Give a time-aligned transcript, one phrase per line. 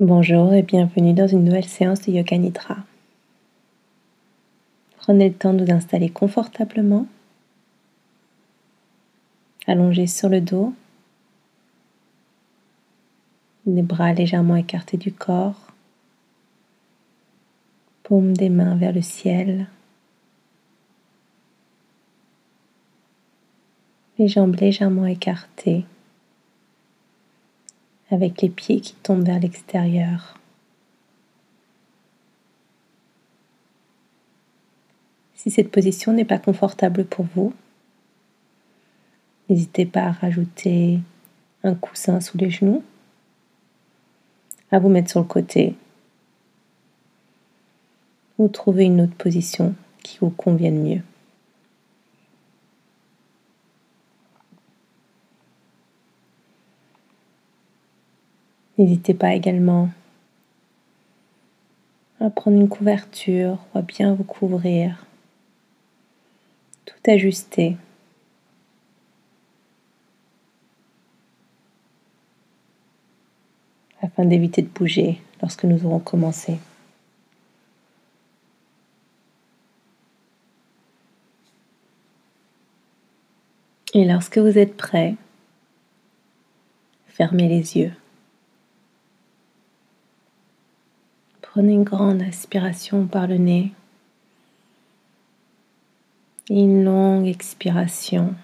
[0.00, 2.78] Bonjour et bienvenue dans une nouvelle séance de Yoga Nidra.
[4.96, 7.06] Prenez le temps de vous installer confortablement,
[9.66, 10.72] allongé sur le dos,
[13.66, 15.60] les bras légèrement écartés du corps,
[18.02, 19.68] paume des mains vers le ciel,
[24.18, 25.84] les jambes légèrement écartées
[28.12, 30.38] avec les pieds qui tombent vers l'extérieur.
[35.34, 37.52] Si cette position n'est pas confortable pour vous,
[39.48, 41.00] n'hésitez pas à rajouter
[41.64, 42.84] un coussin sous les genoux,
[44.70, 45.74] à vous mettre sur le côté
[48.38, 51.02] ou trouver une autre position qui vous convienne mieux.
[58.78, 59.90] N'hésitez pas également
[62.20, 65.06] à prendre une couverture ou à bien vous couvrir,
[66.84, 67.76] tout ajuster.
[74.02, 76.58] afin d'éviter de bouger lorsque nous aurons commencé.
[83.94, 85.14] Et lorsque vous êtes prêt,
[87.06, 87.92] fermez les yeux.
[91.52, 93.72] Prenez une grande aspiration par le nez
[96.48, 98.34] une longue expiration.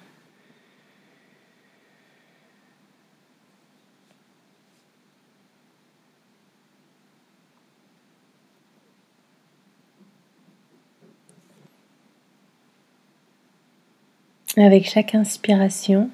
[14.59, 16.11] Avec chaque inspiration,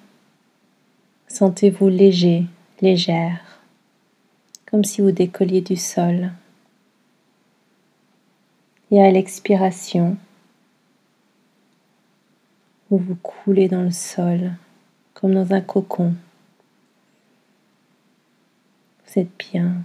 [1.26, 2.44] sentez-vous léger,
[2.80, 3.40] légère,
[4.66, 6.30] comme si vous décolliez du sol.
[8.90, 10.16] Et à l'expiration,
[12.90, 14.52] vous vous coulez dans le sol
[15.14, 16.14] comme dans un cocon.
[19.06, 19.82] Vous êtes bien.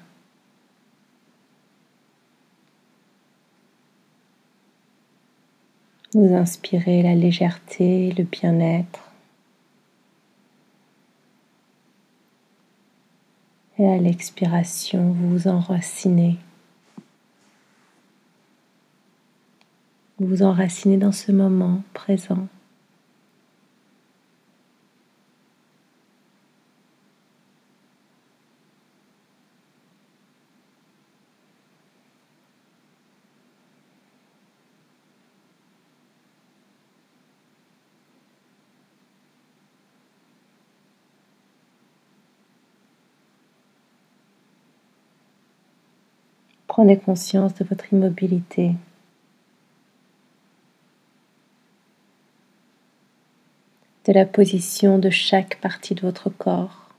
[6.13, 9.12] Vous inspirez la légèreté, le bien-être.
[13.78, 16.38] Et à l'expiration, vous vous enracinez.
[20.19, 22.50] Vous vous enracinez dans ce moment présent.
[46.68, 48.75] Prenez conscience de votre immobilité.
[54.09, 56.90] De la position de chaque partie de votre corps.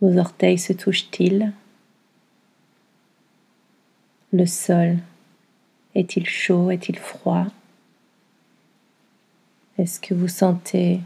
[0.00, 1.52] Vos orteils se touchent-ils?
[4.32, 4.96] Le sol
[5.94, 7.48] est-il chaud Est-il froid?
[9.76, 11.00] Est-ce que vous sentez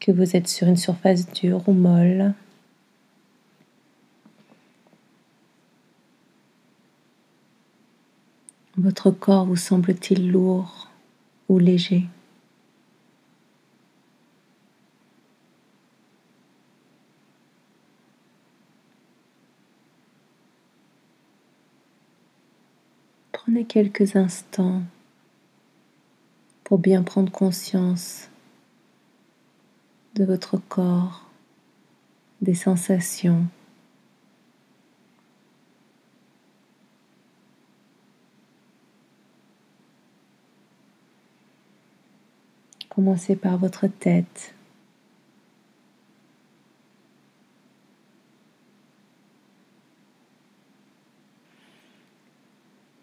[0.00, 2.34] que vous êtes sur une surface dure ou molle?
[8.76, 10.90] Votre corps vous semble-t-il lourd?
[11.48, 12.04] Ou léger.
[23.32, 24.82] Prenez quelques instants
[26.64, 28.28] pour bien prendre conscience
[30.16, 31.30] de votre corps,
[32.40, 33.46] des sensations
[42.96, 44.54] Commencez par votre tête.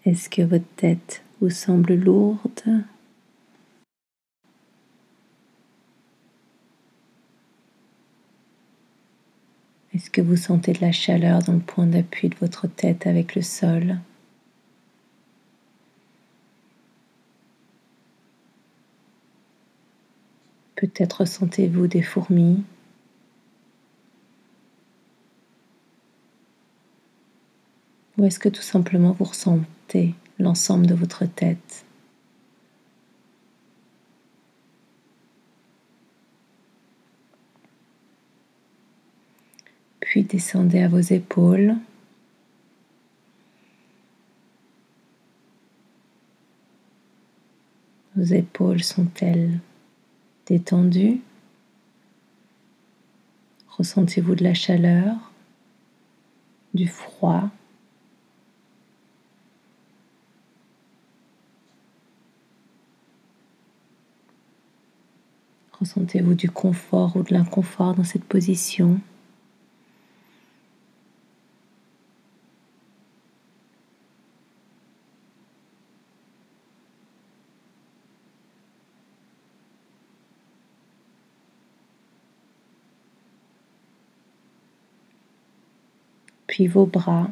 [0.03, 2.83] Est-ce que votre tête vous semble lourde?
[9.93, 13.35] Est-ce que vous sentez de la chaleur dans le point d'appui de votre tête avec
[13.35, 13.99] le sol?
[20.75, 22.63] Peut-être ressentez-vous des fourmis.
[28.17, 31.85] Ou est-ce que tout simplement vous ressentez l'ensemble de votre tête?
[39.99, 41.75] Puis descendez à vos épaules.
[48.15, 49.59] Vos épaules sont-elles
[50.45, 51.21] détendues
[53.77, 55.15] Ressentez-vous de la chaleur,
[56.75, 57.49] du froid?
[65.79, 69.01] Ressentez-vous du confort ou de l'inconfort dans cette position?
[86.53, 87.31] Puis vos bras.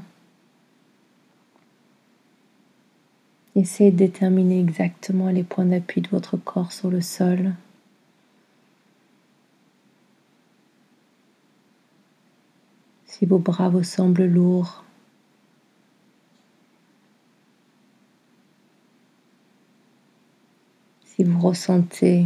[3.56, 7.54] Essayez de déterminer exactement les points d'appui de votre corps sur le sol.
[13.06, 14.84] Si vos bras vous semblent lourds,
[21.06, 22.26] si vous ressentez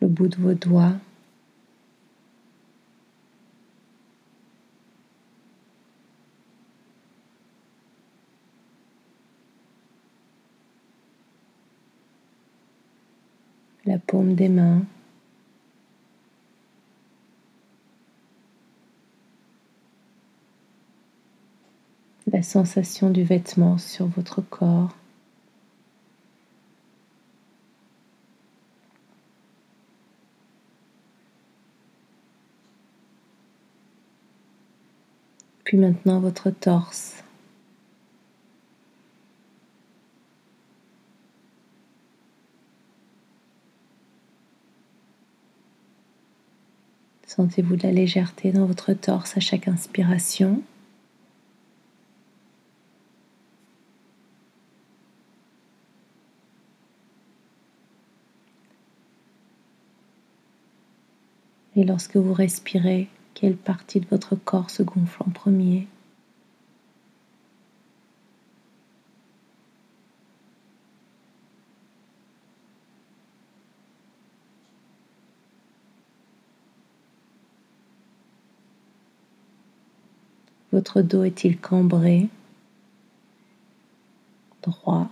[0.00, 0.94] le bout de vos doigts,
[14.18, 14.82] des mains.
[22.32, 24.96] La sensation du vêtement sur votre corps.
[35.64, 37.19] Puis maintenant votre torse.
[47.30, 50.60] Sentez-vous de la légèreté dans votre torse à chaque inspiration.
[61.76, 65.86] Et lorsque vous respirez, quelle partie de votre corps se gonfle en premier?
[80.80, 82.30] Votre dos est-il cambré,
[84.62, 85.10] droit.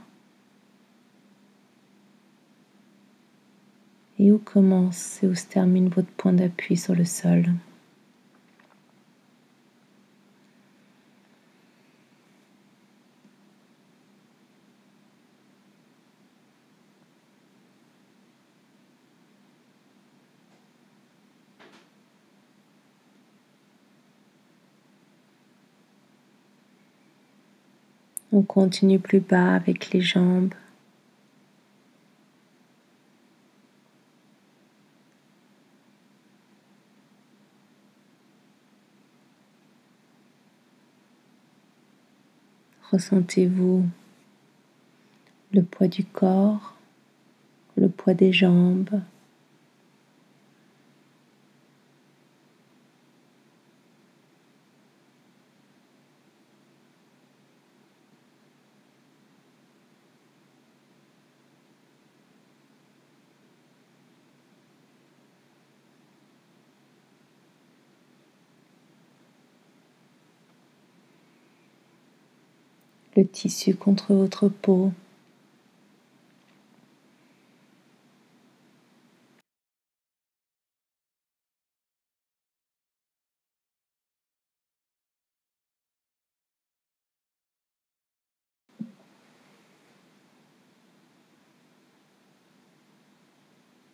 [4.18, 7.52] Et où commence et où se termine votre point d'appui sur le sol?
[28.38, 30.54] On continue plus bas avec les jambes.
[42.92, 43.84] Ressentez-vous
[45.50, 46.76] le poids du corps,
[47.76, 49.00] le poids des jambes,
[73.18, 74.92] le tissu contre votre peau.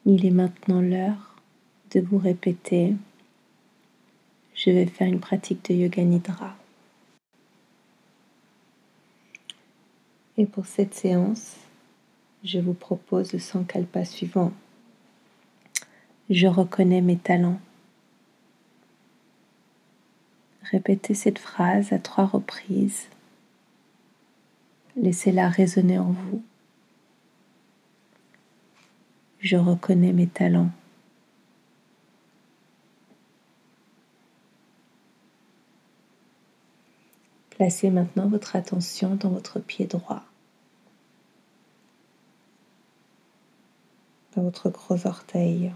[0.05, 1.37] Il est maintenant l'heure
[1.93, 2.95] de vous répéter,
[4.55, 6.55] je vais faire une pratique de yoga nidra.
[10.37, 11.57] Et pour cette séance,
[12.43, 14.53] je vous propose le sankalpa suivant.
[16.29, 17.61] Je reconnais mes talents.
[20.63, 23.09] Répétez cette phrase à trois reprises.
[24.97, 26.43] Laissez-la résonner en vous.
[29.39, 30.71] Je reconnais mes talents.
[37.55, 40.25] Placez maintenant votre attention dans votre pied droit,
[44.35, 45.73] dans votre gros orteil.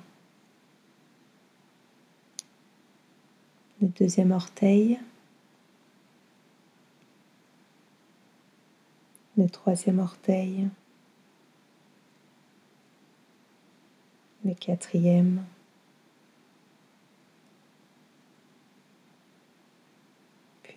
[3.80, 4.98] le deuxième orteil,
[9.36, 10.68] le troisième orteil,
[14.44, 15.44] le quatrième,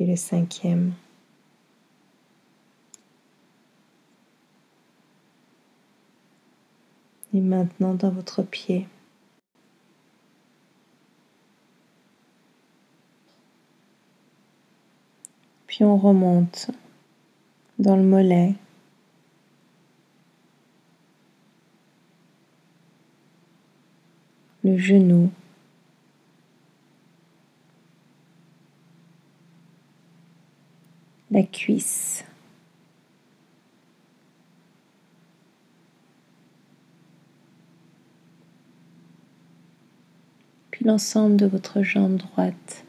[0.05, 0.93] le cinquième.
[7.33, 8.87] Et maintenant dans votre pied.
[15.67, 16.69] Puis on remonte
[17.79, 18.55] dans le mollet.
[24.63, 25.31] Le genou.
[31.31, 32.25] La cuisse.
[40.71, 42.83] Puis l'ensemble de votre jambe droite.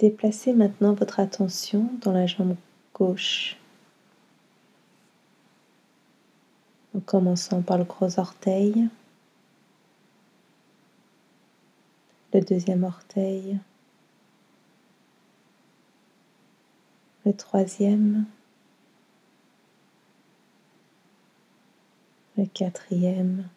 [0.00, 2.56] Déplacez maintenant votre attention dans la jambe
[2.94, 3.56] gauche.
[6.96, 8.88] En commençant par le gros orteil,
[12.32, 13.58] le deuxième orteil,
[17.24, 18.26] le troisième,
[22.36, 23.48] le quatrième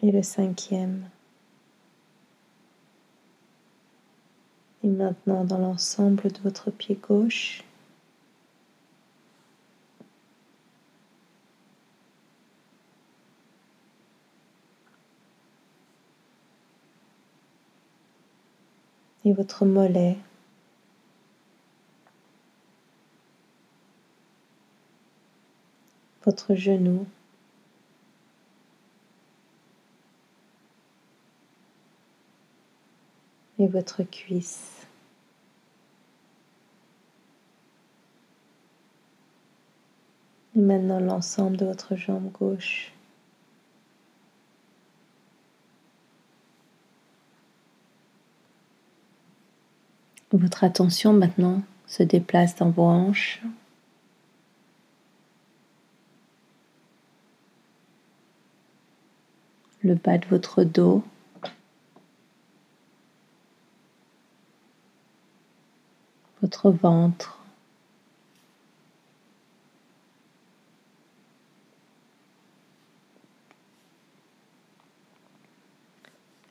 [0.00, 1.08] et le cinquième.
[4.82, 7.64] Et maintenant dans l'ensemble de votre pied gauche.
[19.24, 20.16] Et votre mollet.
[26.24, 27.06] Votre genou.
[33.58, 34.86] et votre cuisse.
[40.56, 42.93] Et maintenant l'ensemble de votre jambe gauche.
[50.34, 53.40] Votre attention maintenant se déplace dans vos hanches.
[59.82, 61.04] Le bas de votre dos.
[66.42, 67.38] Votre ventre.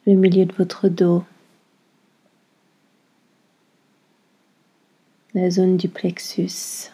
[0.05, 1.23] le milieu de votre dos,
[5.33, 6.91] la zone du plexus.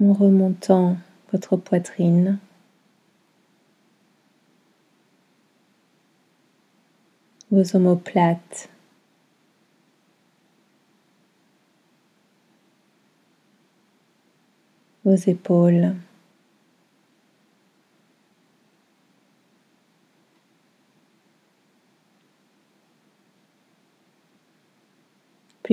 [0.00, 0.96] En remontant
[1.32, 2.38] votre poitrine,
[7.50, 8.68] vos omoplates,
[15.04, 15.94] vos épaules.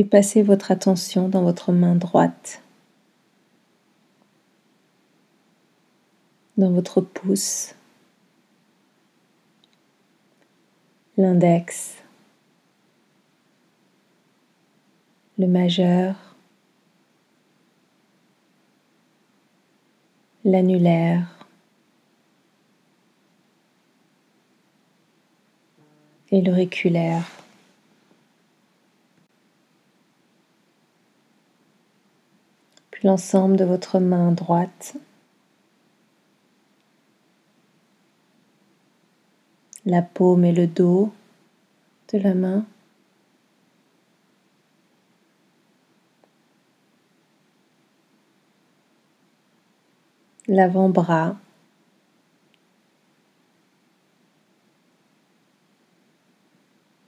[0.06, 2.62] Passez votre attention dans votre main droite,
[6.58, 7.76] dans votre pouce,
[11.18, 11.96] l'index,
[15.38, 16.16] le majeur,
[20.44, 21.46] l'annulaire
[26.32, 27.26] et l'auriculaire.
[33.04, 34.96] L'ensemble de votre main droite.
[39.86, 41.12] La paume et le dos
[42.14, 42.66] de la main.
[50.48, 51.38] L'avant-bras.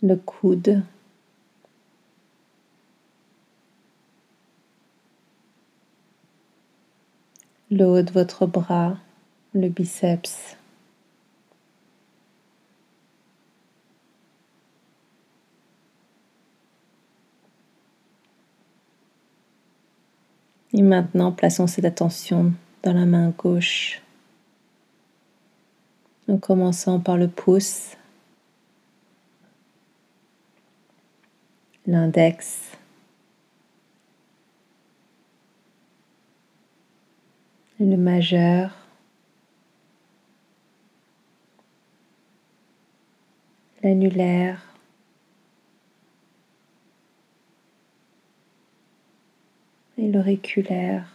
[0.03, 0.83] Le coude.
[7.71, 8.97] Le haut de votre bras,
[9.53, 10.57] le biceps.
[20.73, 24.01] Et maintenant, plaçons cette attention dans la main gauche,
[26.27, 27.95] en commençant par le pouce,
[31.85, 32.71] l'index,
[37.85, 38.71] le majeur,
[43.81, 44.61] l'annulaire,
[49.97, 51.07] et l'auriculaire.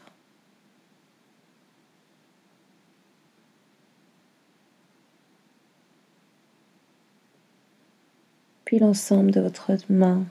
[8.65, 10.25] Puis l'ensemble de votre main,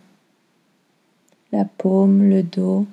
[1.53, 2.85] la paume, le dos.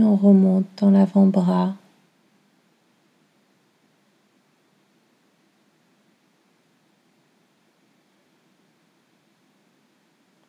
[0.00, 1.74] On remonte dans l'avant-bras.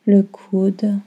[0.06, 1.00] le coude,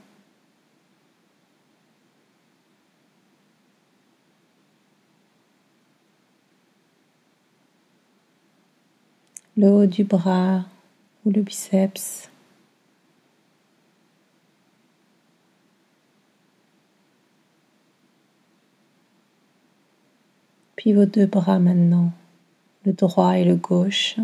[9.55, 10.65] le haut du bras
[11.25, 12.29] ou le biceps.
[20.93, 22.11] Vos deux bras maintenant,
[22.85, 24.15] le droit et le gauche.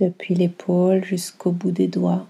[0.00, 2.26] depuis l'épaule jusqu'au bout des doigts.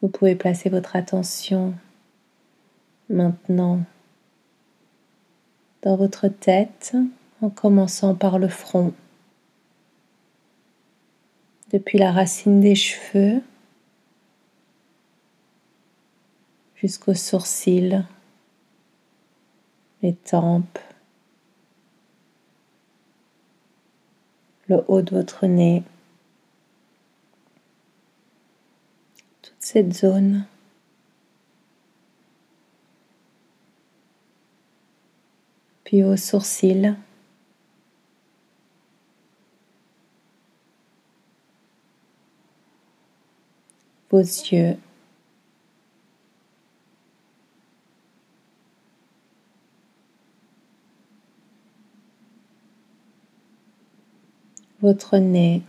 [0.00, 1.74] Vous pouvez placer votre attention
[3.10, 3.82] maintenant
[5.82, 6.94] dans votre tête
[7.40, 8.92] en commençant par le front.
[11.72, 13.42] Depuis la racine des cheveux
[16.76, 18.02] jusqu'aux sourcils,
[20.02, 20.78] les tempes,
[24.68, 25.82] le haut de votre nez,
[29.42, 30.46] toute cette zone.
[35.88, 36.94] Puis aux sourcils.
[44.10, 44.76] vos yeux.
[54.82, 55.62] votre nez.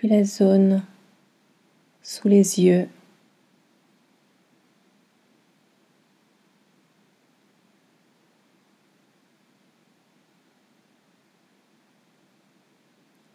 [0.00, 0.82] Puis la zone
[2.00, 2.88] sous les yeux.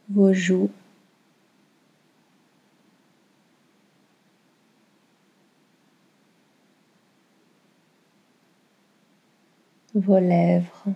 [0.10, 0.72] vos joues.
[9.94, 10.96] vos lèvres.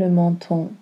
[0.00, 0.72] Le menton.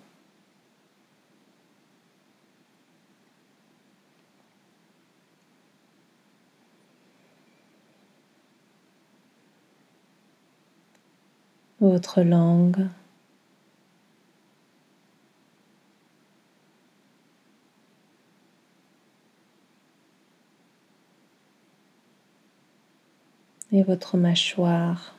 [11.81, 12.87] votre langue.
[23.71, 25.18] Et votre mâchoire.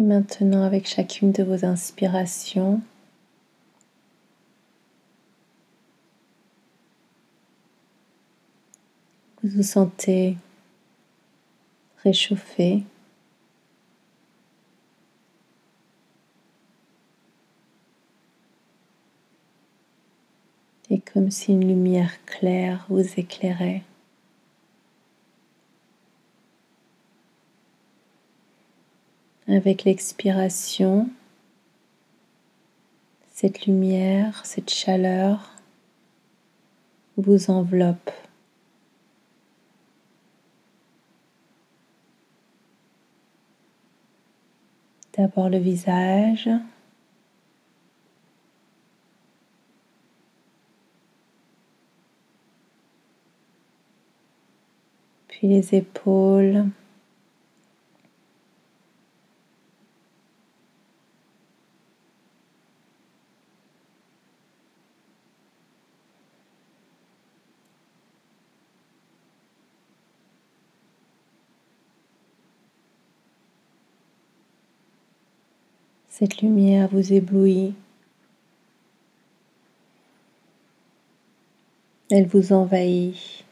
[0.00, 2.80] Et maintenant, avec chacune de vos inspirations,
[9.42, 10.38] vous vous sentez
[12.02, 12.82] réchauffé.
[20.88, 23.82] Et comme si une lumière claire vous éclairait.
[29.50, 31.10] Avec l'expiration,
[33.32, 35.56] cette lumière, cette chaleur
[37.16, 38.12] vous enveloppe.
[45.18, 46.48] D'abord le visage.
[55.26, 56.66] Puis les épaules.
[76.20, 77.72] Cette lumière vous éblouit.
[82.10, 83.42] Elle vous envahit.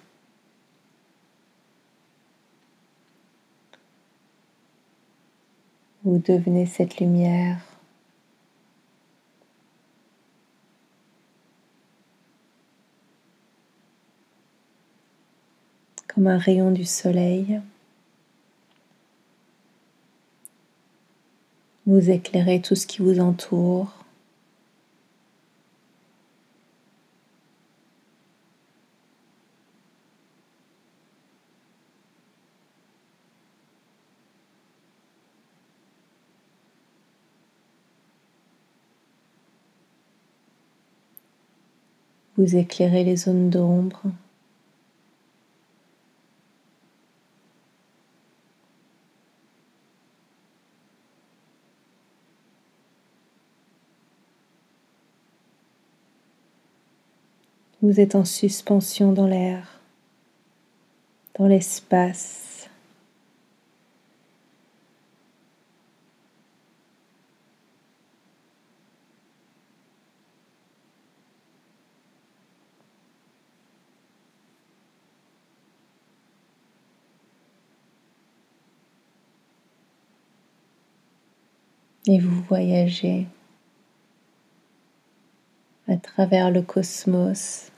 [6.04, 7.58] Vous devenez cette lumière.
[16.06, 17.62] Comme un rayon du soleil.
[21.88, 24.04] Vous éclairez tout ce qui vous entoure.
[42.36, 44.02] Vous éclairez les zones d'ombre.
[57.80, 59.80] Vous êtes en suspension dans l'air,
[61.38, 62.68] dans l'espace.
[82.08, 83.28] Et vous voyagez
[85.88, 87.70] à travers le cosmos.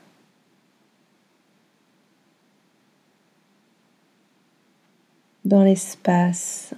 [5.51, 6.73] dans l'espace.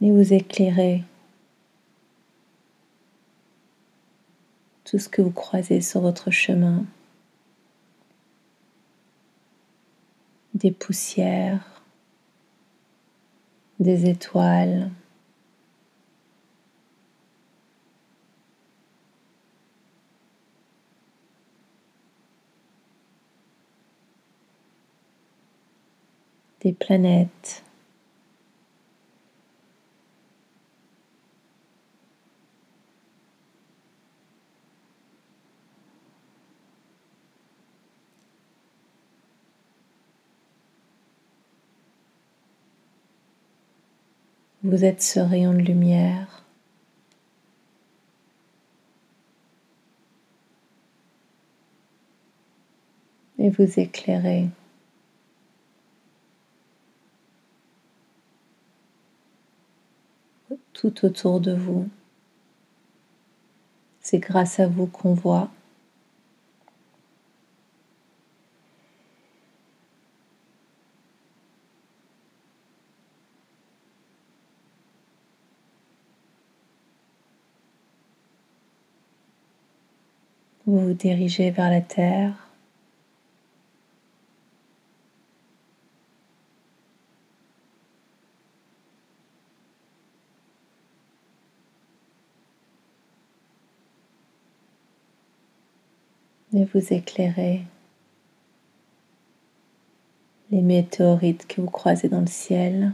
[0.00, 1.02] Et vous éclairez
[4.84, 6.84] tout ce que vous croisez sur votre chemin.
[10.54, 11.82] Des poussières,
[13.80, 14.90] des étoiles,
[26.60, 27.62] des planètes.
[44.64, 46.44] Vous êtes ce rayon de lumière.
[53.38, 54.48] Et vous éclairez
[60.80, 61.88] tout autour de vous.
[64.00, 65.50] C'est grâce à vous qu'on voit.
[80.64, 82.47] Vous vous dirigez vers la terre.
[96.64, 97.62] Vous éclairez
[100.50, 102.92] les météorites que vous croisez dans le ciel.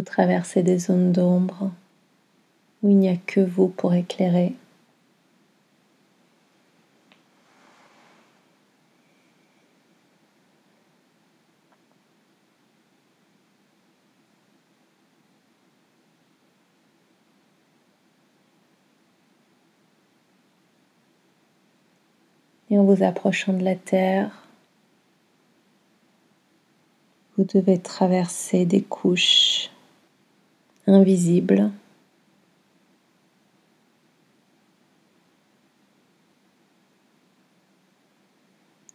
[0.00, 1.70] Vous traversez des zones d'ombre
[2.82, 4.54] où il n'y a que vous pour éclairer.
[22.70, 24.30] Et en vous approchant de la Terre,
[27.36, 29.70] vous devez traverser des couches
[30.90, 31.70] invisible.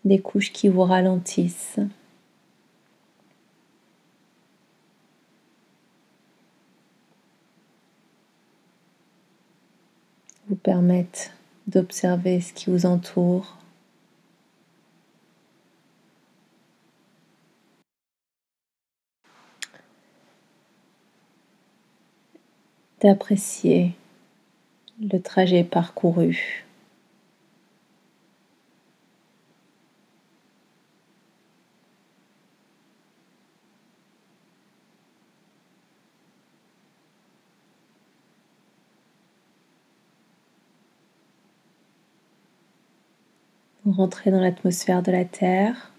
[0.03, 1.79] Des couches qui vous ralentissent.
[10.47, 11.33] Vous permettent
[11.65, 13.57] d'observer ce qui vous entoure.
[23.05, 23.93] D'apprécier
[24.99, 26.65] le trajet parcouru.
[43.83, 45.91] Vous rentrez dans l'atmosphère de la Terre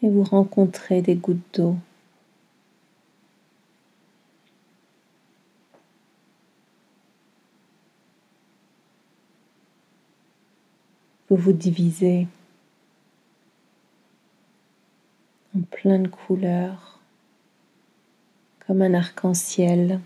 [0.00, 1.76] et vous rencontrez des gouttes d'eau.
[11.32, 12.28] Vous vous divisez
[15.56, 17.00] en plein de couleurs,
[18.66, 19.98] comme un arc-en-ciel.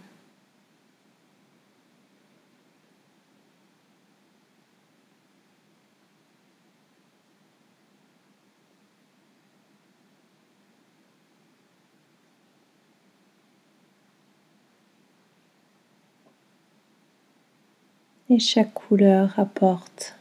[18.31, 20.16] Et chaque couleur apporte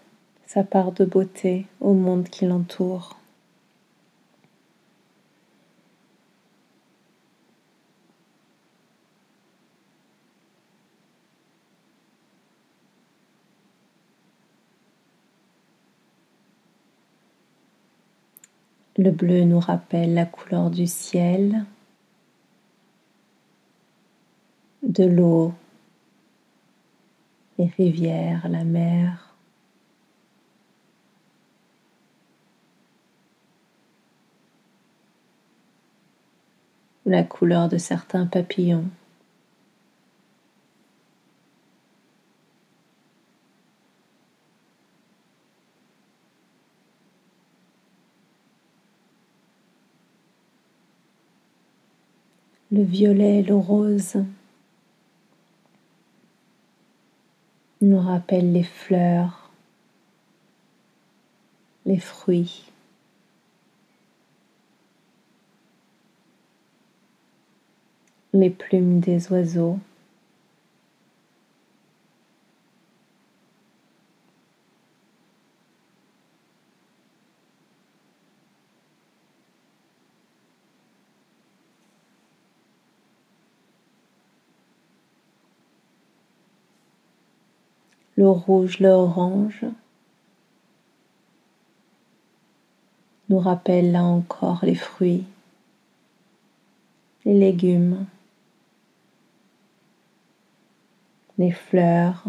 [0.55, 3.19] sa part de beauté au monde qui l'entoure.
[18.97, 21.65] Le bleu nous rappelle la couleur du ciel,
[24.83, 25.53] de l'eau
[27.57, 29.24] les rivières, la mer.
[37.05, 38.85] La couleur de certains papillons.
[52.71, 54.17] Le violet, le rose.
[57.81, 59.49] nous rappelle les fleurs,
[61.85, 62.71] les fruits.
[68.35, 69.79] Les plumes des oiseaux.
[88.17, 89.65] le rouge, le orange
[93.29, 95.25] nous rappelle là encore les fruits,
[97.25, 98.05] les légumes,
[101.37, 102.23] les fleurs,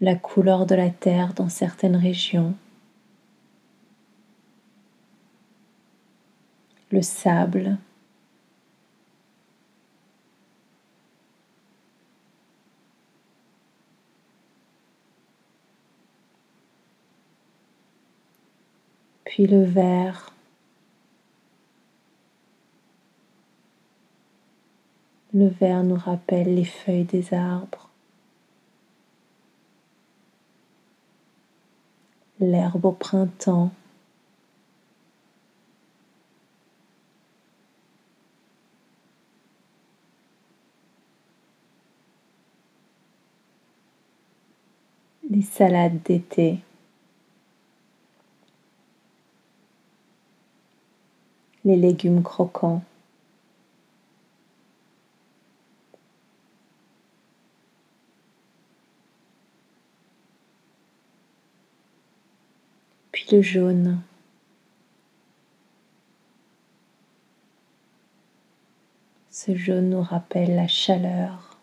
[0.00, 2.54] la couleur de la terre dans certaines régions,
[6.90, 7.78] le sable,
[19.24, 20.32] puis le vert.
[25.34, 27.90] Le vert nous rappelle les feuilles des arbres,
[32.40, 33.70] l'herbe au printemps.
[45.30, 46.62] les salades d'été.
[51.68, 52.82] les légumes croquants.
[63.30, 64.00] Le jaune.
[69.30, 71.58] Ce jaune nous rappelle la chaleur,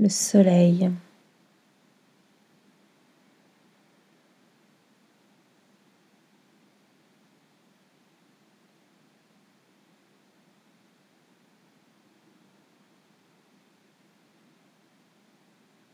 [0.00, 0.90] le soleil.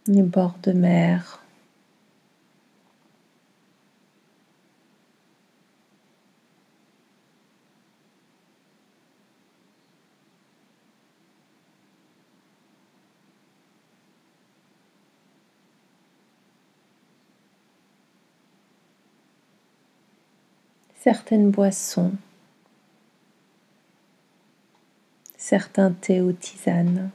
[0.09, 1.41] Les bords de mer.
[21.07, 22.15] certaines boissons,
[25.37, 27.13] certains thés ou tisanes.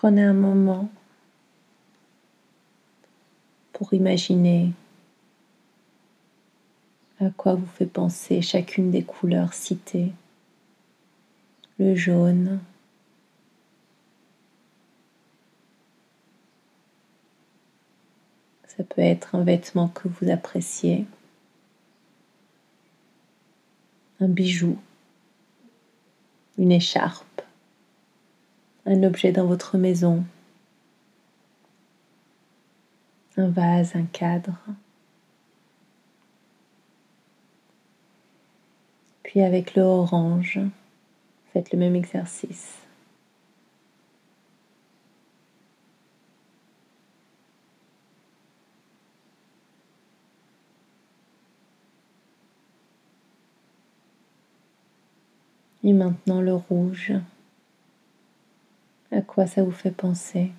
[0.00, 0.88] Prenez un moment
[3.72, 4.70] pour imaginer
[7.18, 10.12] à quoi vous fait penser chacune des couleurs citées.
[11.80, 12.60] Le jaune,
[18.68, 21.06] ça peut être un vêtement que vous appréciez,
[24.20, 24.78] un bijou,
[26.56, 27.27] une écharpe,
[28.90, 30.24] un objet dans votre maison,
[33.36, 34.58] un vase, un cadre.
[39.22, 40.58] Puis avec le orange,
[41.52, 42.78] faites le même exercice.
[55.84, 57.12] Et maintenant le rouge.
[59.10, 60.52] À quoi ça vous fait penser?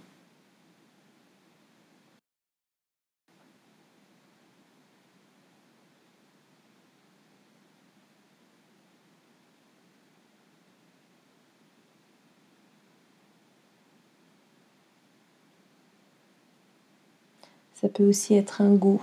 [17.75, 19.01] Ça peut aussi être un goût.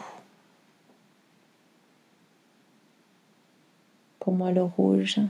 [4.21, 5.21] Pour moi, le rouge,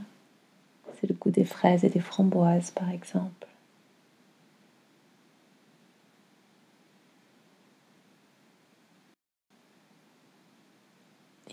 [0.99, 3.47] c'est le goût des fraises et des framboises, par exemple.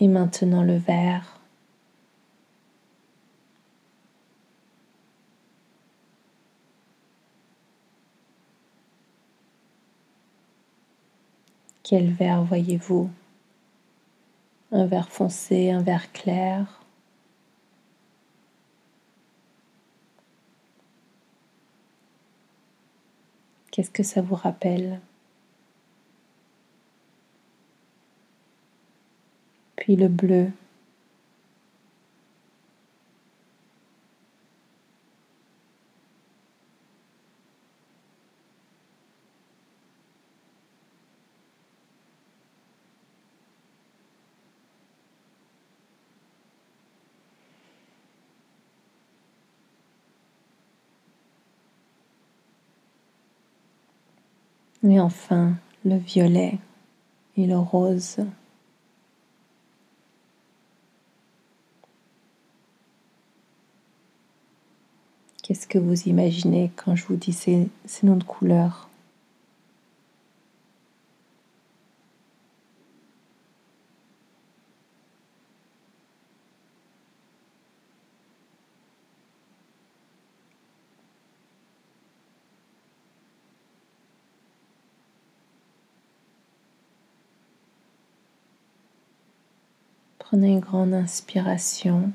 [0.07, 1.39] Maintenant le vert.
[11.83, 13.09] Quel vert voyez-vous?
[14.71, 16.81] Un vert foncé, un vert clair.
[23.71, 24.99] Qu'est-ce que ça vous rappelle?
[29.85, 30.47] Puis le bleu.
[54.83, 56.57] Et enfin, le violet
[57.37, 58.17] et le rose.
[65.45, 67.69] Qu'est-ce que vous imaginez quand je vous dis ces,
[68.01, 68.89] noms de couleurs?
[90.17, 92.11] Prenez une grande inspiration.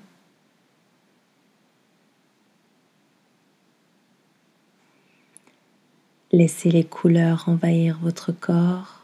[6.32, 9.00] Laissez les couleurs envahir votre corps.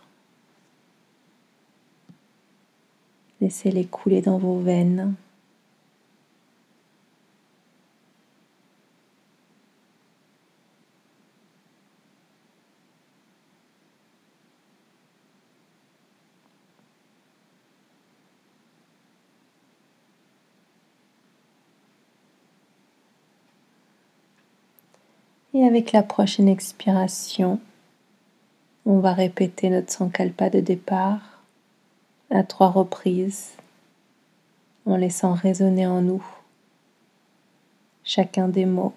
[3.41, 5.15] Laissez-les couler dans vos veines.
[25.57, 27.59] Et avec la prochaine expiration,
[28.85, 31.41] on va répéter notre sankalpa de départ
[32.29, 33.55] à trois reprises
[34.85, 36.23] en laissant résonner en nous
[38.05, 38.93] chacun des mots.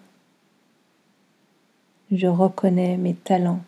[2.11, 3.63] Je reconnais mes talents.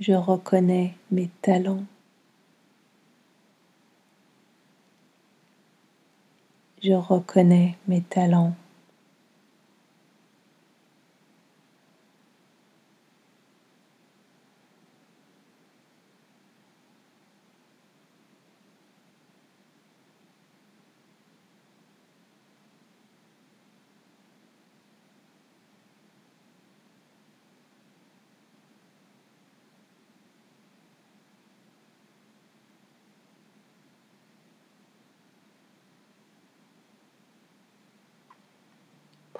[0.00, 1.84] Je reconnais mes talents.
[6.82, 8.54] Je reconnais mes talents.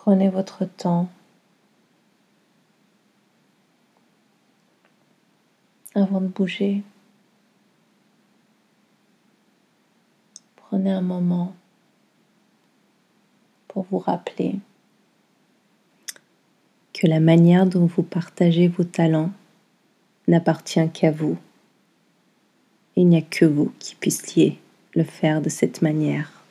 [0.05, 1.09] Prenez votre temps.
[5.95, 6.83] Avant de bouger,
[10.57, 11.55] prenez un moment
[13.69, 14.59] pour vous rappeler
[16.93, 19.31] que la manière dont vous partagez vos talents
[20.27, 21.39] n'appartient qu'à vous.
[22.97, 24.59] Il n'y a que vous qui puissiez
[24.97, 26.43] le faire de cette manière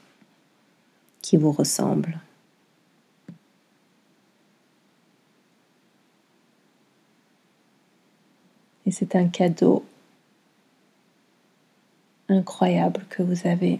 [1.22, 2.18] qui vous ressemble.
[8.86, 9.86] Et c'est un cadeau
[12.30, 13.80] incroyable que vous avez.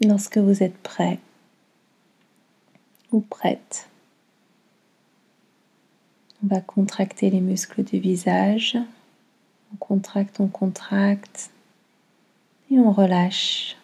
[0.00, 1.18] Lorsque vous êtes prêt
[3.10, 3.88] ou prête,
[6.44, 8.78] on va contracter les muscles du visage.
[9.72, 11.50] On contracte, on contracte
[12.70, 13.77] et on relâche.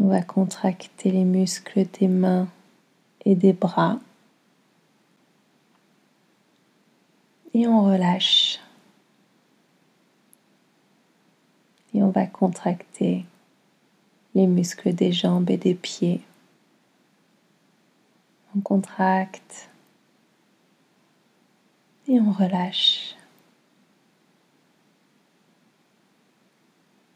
[0.00, 2.48] On va contracter les muscles des mains
[3.24, 3.98] et des bras.
[7.52, 8.60] Et on relâche.
[11.94, 13.24] Et on va contracter
[14.34, 16.20] les muscles des jambes et des pieds.
[18.54, 19.68] On contracte
[22.06, 23.16] et on relâche.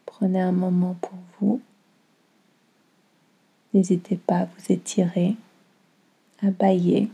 [0.05, 1.61] Prenez un moment pour vous.
[3.74, 5.36] N'hésitez pas à vous étirer,
[6.42, 7.08] à bailler.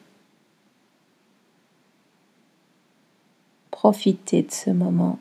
[3.70, 5.18] Profitez de ce moment.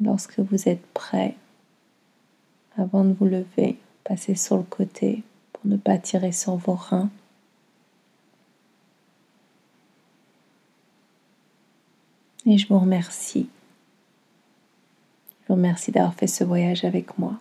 [0.00, 1.36] Et lorsque vous êtes prêt,
[2.76, 7.10] avant de vous lever, passez sur le côté pour ne pas tirer sur vos reins.
[12.46, 13.48] Et je vous remercie.
[15.42, 17.38] Je vous remercie d'avoir fait ce voyage avec moi.